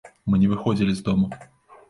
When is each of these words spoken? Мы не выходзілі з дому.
Мы 0.33 0.39
не 0.43 0.47
выходзілі 0.53 0.95
з 1.01 1.05
дому. 1.11 1.31